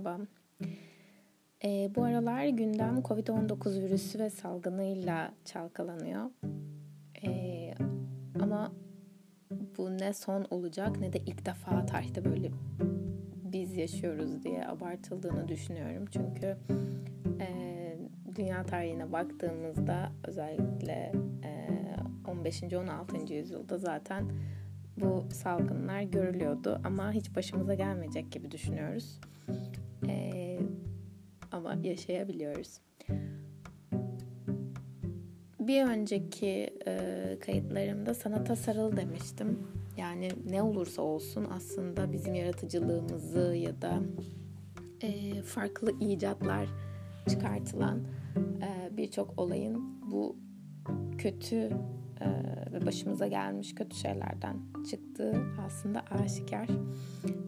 merhaba. 0.00 0.26
Ee, 1.64 1.90
bu 1.96 2.04
aralar 2.04 2.46
gündem 2.46 2.98
Covid-19 2.98 3.82
virüsü 3.82 4.18
ve 4.18 4.30
salgınıyla 4.30 5.34
çalkalanıyor. 5.44 6.30
Ee, 7.26 7.74
ama 8.42 8.72
bu 9.78 9.98
ne 9.98 10.12
son 10.12 10.46
olacak 10.50 11.00
ne 11.00 11.12
de 11.12 11.18
ilk 11.18 11.46
defa 11.46 11.86
tarihte 11.86 12.24
böyle 12.24 12.50
biz 13.44 13.76
yaşıyoruz 13.76 14.42
diye 14.42 14.66
abartıldığını 14.68 15.48
düşünüyorum. 15.48 16.04
Çünkü 16.12 16.56
e, 17.40 17.48
dünya 18.36 18.66
tarihine 18.66 19.12
baktığımızda 19.12 20.12
özellikle 20.24 21.12
e, 21.44 21.70
15. 22.30 22.62
16. 22.62 23.34
yüzyılda 23.34 23.78
zaten 23.78 24.30
bu 24.96 25.26
salgınlar 25.32 26.02
görülüyordu 26.02 26.80
ama 26.84 27.12
hiç 27.12 27.36
başımıza 27.36 27.74
gelmeyecek 27.74 28.32
gibi 28.32 28.50
düşünüyoruz. 28.50 29.20
Ee, 30.08 30.58
ama 31.52 31.74
yaşayabiliyoruz. 31.82 32.80
Bir 35.60 35.84
önceki 35.84 36.70
e, 36.86 37.36
kayıtlarımda 37.40 38.14
sanata 38.14 38.56
sarıl 38.56 38.96
demiştim. 38.96 39.58
Yani 39.96 40.28
ne 40.50 40.62
olursa 40.62 41.02
olsun 41.02 41.46
aslında 41.50 42.12
bizim 42.12 42.34
yaratıcılığımızı 42.34 43.54
ya 43.56 43.82
da 43.82 44.00
e, 45.02 45.42
farklı 45.42 45.92
icatlar 46.00 46.68
çıkartılan 47.28 48.00
e, 48.36 48.96
birçok 48.96 49.38
olayın 49.38 50.00
bu 50.10 50.36
kötü 51.18 51.70
e, 52.20 52.26
ve 52.72 52.86
başımıza 52.86 53.26
gelmiş 53.26 53.74
kötü 53.74 53.96
şeylerden 53.96 54.56
çıktığı 54.90 55.42
aslında 55.66 56.00
aşikar. 56.10 56.68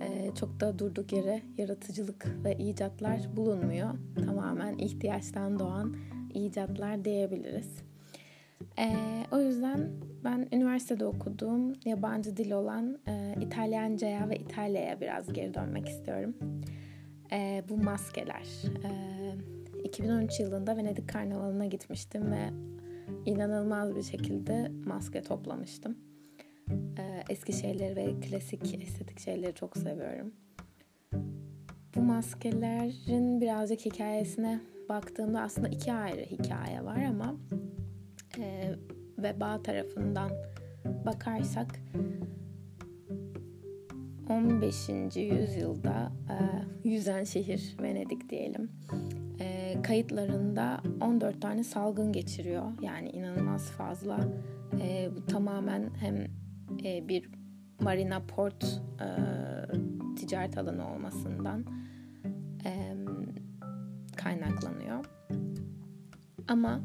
E, 0.00 0.34
çok 0.34 0.60
da 0.60 0.78
durduk 0.78 1.12
yere 1.12 1.42
yaratıcılık 1.58 2.26
ve 2.44 2.56
icatlar 2.56 3.36
bulunmuyor. 3.36 3.90
Tamamen 4.26 4.78
ihtiyaçtan 4.78 5.58
doğan 5.58 5.96
icatlar 6.34 7.04
diyebiliriz. 7.04 7.82
E, 8.78 8.86
o 9.32 9.40
yüzden 9.40 9.90
ben 10.24 10.48
üniversitede 10.52 11.06
okuduğum 11.06 11.72
yabancı 11.84 12.36
dil 12.36 12.52
olan 12.52 12.98
e, 13.06 13.34
İtalyanca'ya 13.40 14.28
ve 14.28 14.36
İtalya'ya 14.36 15.00
biraz 15.00 15.32
geri 15.32 15.54
dönmek 15.54 15.88
istiyorum. 15.88 16.34
E, 17.32 17.62
bu 17.68 17.76
maskeler. 17.76 18.46
E, 18.84 18.90
2013 19.84 20.40
yılında 20.40 20.76
Venedik 20.76 21.08
Karnavalı'na 21.08 21.66
gitmiştim 21.66 22.32
ve 22.32 22.50
inanılmaz 23.26 23.96
bir 23.96 24.02
şekilde 24.02 24.72
maske 24.86 25.22
toplamıştım. 25.22 25.98
Ee, 26.98 27.24
eski 27.28 27.52
şeyleri 27.52 27.96
ve 27.96 28.20
klasik 28.20 28.82
estetik 28.82 29.20
şeyleri 29.20 29.54
çok 29.54 29.76
seviyorum. 29.76 30.32
Bu 31.94 32.00
maskelerin 32.00 33.40
birazcık 33.40 33.80
hikayesine 33.80 34.60
baktığımda 34.88 35.40
aslında 35.40 35.68
iki 35.68 35.92
ayrı 35.92 36.20
hikaye 36.20 36.84
var 36.84 37.02
ama 37.02 37.36
e, 38.38 38.74
veba 39.18 39.62
tarafından 39.62 40.30
bakarsak 41.06 41.80
15. 44.28 44.88
yüzyılda 45.16 46.12
e, 46.28 46.36
yüzen 46.88 47.24
şehir 47.24 47.76
Venedik 47.82 48.30
diyelim 48.30 48.70
e, 49.68 49.82
kayıtlarında 49.82 50.80
14 51.00 51.42
tane 51.42 51.64
salgın 51.64 52.12
geçiriyor. 52.12 52.64
Yani 52.82 53.10
inanılmaz 53.10 53.70
fazla. 53.70 54.18
E, 54.80 55.10
bu 55.16 55.26
tamamen 55.26 55.90
hem 56.00 56.26
e, 56.84 57.08
bir 57.08 57.30
marina 57.80 58.20
port 58.20 58.64
e, 59.00 59.08
ticaret 60.16 60.58
alanı 60.58 60.94
olmasından 60.94 61.64
e, 62.64 62.94
kaynaklanıyor. 64.16 65.04
Ama 66.48 66.80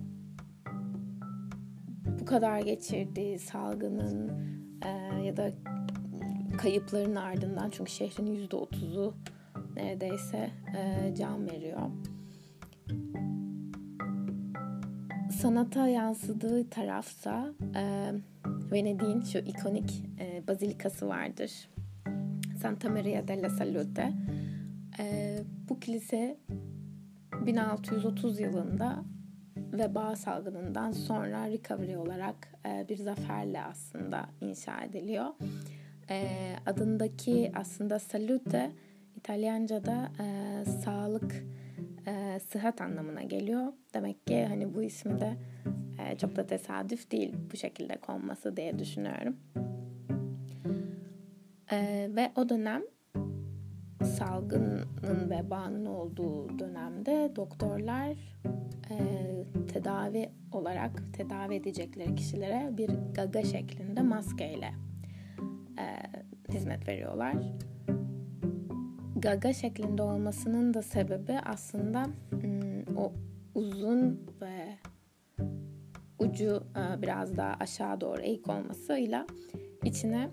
bu 2.19 2.25
kadar 2.25 2.59
geçirdiği 2.59 3.39
salgının 3.39 4.31
e, 4.85 4.89
ya 5.23 5.38
da 5.38 5.51
kayıpların 6.57 7.16
ardından 7.16 7.69
çünkü 7.69 7.91
şehrin 7.91 8.25
yüzde 8.25 8.55
otuzu 8.55 9.13
neredeyse 9.75 10.49
e, 10.77 11.13
can 11.16 11.49
veriyor 11.49 11.89
sanata 15.31 15.88
yansıdığı 15.88 16.69
tarafsa 16.69 17.53
e, 17.75 18.11
Venedik'in 18.71 19.21
şu 19.21 19.38
ikonik 19.38 20.03
e, 20.19 20.47
bazilikası 20.47 21.07
vardır. 21.07 21.69
Santa 22.61 22.89
Maria 22.89 23.27
della 23.27 23.49
Salute. 23.49 24.13
E, 24.99 25.38
bu 25.69 25.79
kilise 25.79 26.38
1630 27.45 28.39
yılında 28.39 29.03
veba 29.57 30.16
salgınından 30.16 30.91
sonra 30.91 31.47
recovery 31.47 31.97
olarak 31.97 32.47
e, 32.66 32.85
bir 32.89 32.97
zaferle 32.97 33.61
aslında 33.61 34.29
inşa 34.41 34.83
ediliyor. 34.83 35.25
E, 36.09 36.27
adındaki 36.66 37.51
aslında 37.55 37.99
salute 37.99 38.72
İtalyanca'da 39.16 40.11
e, 40.19 40.66
sağlık 40.66 41.45
sıhhat 42.53 42.81
anlamına 42.81 43.24
geliyor. 43.24 43.74
Demek 43.94 44.28
ki 44.28 44.46
hani 44.46 44.74
bu 44.74 44.84
ismi 44.84 45.19
de 45.19 45.34
e, 46.00 46.18
çok 46.18 46.36
da 46.36 46.46
tesadüf 46.46 47.12
değil 47.12 47.36
bu 47.52 47.58
şekilde 47.58 47.97
konması 47.97 48.58
diye 48.58 48.80
düşünüyorum. 48.80 49.38
E, 51.72 52.09
ve 52.16 52.31
o 52.36 52.50
dönem 52.50 52.81
salgının 54.03 55.30
vebanın 55.30 55.86
olduğu 55.86 56.59
dönemde 56.59 57.31
doktorlar 57.36 58.12
e, 58.90 58.97
tedavi 59.74 60.30
olarak 60.52 61.14
tedavi 61.14 61.56
edecekleri 61.56 62.16
kişilere 62.16 62.78
bir 62.78 62.90
gaga 63.16 63.44
şeklinde 63.44 64.02
maskeyle 64.02 64.72
e, 65.80 65.85
hizmet 66.53 66.88
veriyorlar 66.88 67.35
gaga 69.23 69.53
şeklinde 69.53 70.01
olmasının 70.01 70.73
da 70.73 70.81
sebebi 70.81 71.39
aslında 71.45 72.06
o 72.97 73.13
uzun 73.56 74.28
ve 74.41 74.78
ucu 76.19 76.63
e, 76.75 77.01
biraz 77.01 77.38
daha 77.38 77.56
aşağı 77.59 78.01
doğru 78.01 78.22
eğik 78.22 78.50
olmasıyla 78.50 79.28
içine 79.84 80.29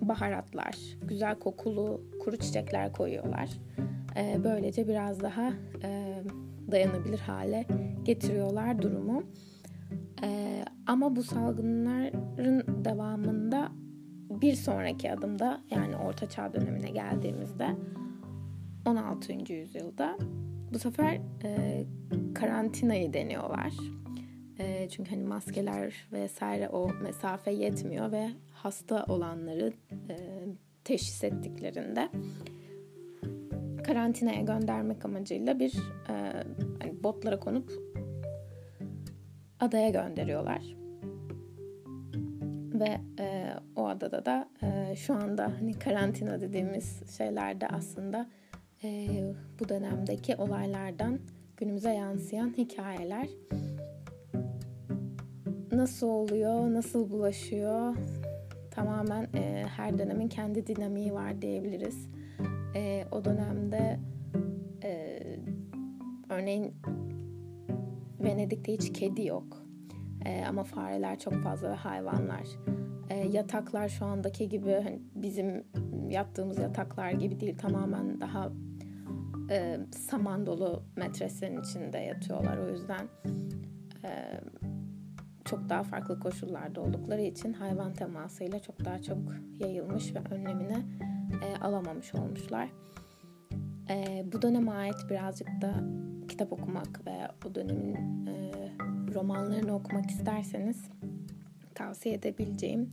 baharatlar, 0.00 0.76
güzel 1.02 1.38
kokulu 1.38 2.00
kuru 2.24 2.36
çiçekler 2.36 2.92
koyuyorlar. 2.92 3.50
E, 4.16 4.44
böylece 4.44 4.88
biraz 4.88 5.20
daha 5.20 5.52
e, 5.82 6.22
dayanabilir 6.70 7.18
hale 7.18 7.66
getiriyorlar 8.04 8.82
durumu. 8.82 9.22
Ama 10.86 11.16
bu 11.16 11.22
salgınların 11.22 12.84
devamında 12.84 13.68
bir 14.40 14.54
sonraki 14.54 15.12
adımda 15.12 15.60
yani 15.70 15.96
Orta 15.96 16.28
Çağ 16.28 16.52
dönemine 16.52 16.90
geldiğimizde 16.90 17.76
16. 18.86 19.52
yüzyılda 19.52 20.18
bu 20.72 20.78
sefer 20.78 21.20
e, 21.44 21.84
karantinayı 22.34 23.12
deniyorlar. 23.12 23.72
E, 24.58 24.88
çünkü 24.88 25.10
hani 25.10 25.24
maskeler 25.24 25.94
vesaire 26.12 26.68
o 26.68 26.88
mesafe 27.02 27.50
yetmiyor 27.50 28.12
ve 28.12 28.30
hasta 28.54 29.04
olanları 29.08 29.72
e, 30.08 30.16
teşhis 30.84 31.24
ettiklerinde 31.24 32.08
karantinaya 33.84 34.40
göndermek 34.40 35.04
amacıyla 35.04 35.58
bir 35.58 35.74
e, 36.08 36.12
hani 36.82 37.02
botlara 37.04 37.40
konup 37.40 37.72
adaya 39.60 39.90
gönderiyorlar 39.90 40.85
ve 42.80 43.00
e, 43.20 43.50
o 43.76 43.86
adada 43.86 44.24
da 44.24 44.48
e, 44.62 44.96
şu 44.96 45.14
anda 45.14 45.52
hani 45.60 45.78
karantina 45.78 46.40
dediğimiz 46.40 47.16
şeylerde 47.16 47.68
aslında 47.68 48.26
e, 48.84 49.08
bu 49.60 49.68
dönemdeki 49.68 50.36
olaylardan 50.36 51.18
günümüze 51.56 51.94
yansıyan 51.94 52.54
hikayeler. 52.56 53.28
Nasıl 55.72 56.06
oluyor, 56.06 56.72
nasıl 56.72 57.10
bulaşıyor? 57.10 57.96
Tamamen 58.70 59.28
e, 59.34 59.64
her 59.76 59.98
dönemin 59.98 60.28
kendi 60.28 60.66
dinamiği 60.66 61.14
var 61.14 61.42
diyebiliriz. 61.42 62.08
E, 62.74 63.04
o 63.12 63.24
dönemde 63.24 64.00
e, 64.82 65.20
örneğin 66.30 66.74
Venedik'te 68.20 68.72
hiç 68.72 68.92
kedi 68.92 69.26
yok 69.26 69.65
e, 70.26 70.44
ama 70.48 70.64
fareler 70.64 71.18
çok 71.18 71.42
fazla 71.42 71.70
ve 71.70 71.74
hayvanlar. 71.74 72.46
E, 73.10 73.28
yataklar 73.28 73.88
şu 73.88 74.04
andaki 74.04 74.48
gibi 74.48 74.72
hani 74.72 75.02
bizim 75.14 75.64
yattığımız 76.08 76.58
yataklar 76.58 77.10
gibi 77.10 77.40
değil. 77.40 77.58
Tamamen 77.58 78.20
daha 78.20 78.52
e, 79.50 79.78
saman 79.90 80.46
dolu 80.46 80.82
metreslerin 80.96 81.60
içinde 81.60 81.98
yatıyorlar. 81.98 82.58
O 82.58 82.68
yüzden 82.68 83.08
e, 84.04 84.40
çok 85.44 85.68
daha 85.68 85.82
farklı 85.82 86.20
koşullarda 86.20 86.80
oldukları 86.80 87.22
için 87.22 87.52
hayvan 87.52 87.94
temasıyla 87.94 88.58
çok 88.62 88.84
daha 88.84 89.02
çok 89.02 89.18
yayılmış 89.58 90.14
ve 90.14 90.18
önlemini 90.30 90.84
e, 91.42 91.64
alamamış 91.64 92.14
olmuşlar. 92.14 92.68
E, 93.90 94.24
bu 94.32 94.42
döneme 94.42 94.70
ait 94.70 94.96
birazcık 95.10 95.48
da 95.48 95.74
kitap 96.28 96.52
okumak 96.52 97.06
ve 97.06 97.28
o 97.46 97.54
dönemin 97.54 97.94
e, 98.26 98.65
romanlarını 99.16 99.74
okumak 99.74 100.10
isterseniz 100.10 100.84
tavsiye 101.74 102.14
edebileceğim 102.14 102.90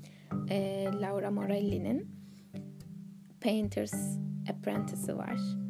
e, 0.50 0.86
Laura 1.02 1.32
Morelli'nin 1.32 2.08
Painter's 3.42 4.18
Apprentice'ı 4.50 5.18
var 5.18 5.63